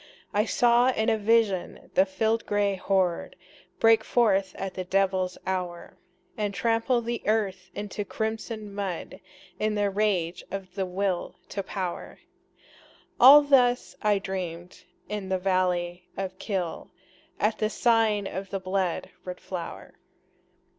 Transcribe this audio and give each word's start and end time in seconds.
I 0.33 0.45
saw 0.45 0.89
in 0.89 1.09
a 1.09 1.17
vision 1.19 1.91
the 1.93 2.07
field 2.07 2.47
gray 2.47 2.73
horde 2.73 3.35
Break 3.79 4.03
forth 4.03 4.55
at 4.55 4.73
the 4.73 4.83
devil's 4.83 5.37
hour, 5.45 5.95
And 6.35 6.55
trample 6.55 7.03
the 7.03 7.21
earth 7.27 7.69
into 7.75 8.03
crimson 8.03 8.73
mud 8.73 9.19
In 9.59 9.75
the 9.75 9.91
rage 9.91 10.43
of 10.49 10.73
the 10.73 10.87
Will 10.87 11.35
to 11.49 11.61
Power, 11.61 12.17
All 13.19 13.43
this 13.43 13.95
I 14.01 14.17
dreamed 14.17 14.85
in 15.07 15.29
the 15.29 15.37
valley 15.37 16.07
of 16.17 16.39
Kyll, 16.39 16.89
At 17.39 17.59
the 17.59 17.69
sign 17.69 18.25
of 18.25 18.49
the 18.49 18.59
blood 18.59 19.11
red 19.23 19.39
flower. 19.39 19.93